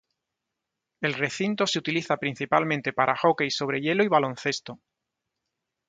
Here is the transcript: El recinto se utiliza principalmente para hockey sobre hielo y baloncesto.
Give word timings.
El 1.01 1.13
recinto 1.13 1.67
se 1.67 1.77
utiliza 1.77 2.17
principalmente 2.17 2.91
para 2.91 3.15
hockey 3.15 3.51
sobre 3.51 3.81
hielo 3.81 4.03
y 4.03 4.07
baloncesto. 4.07 4.79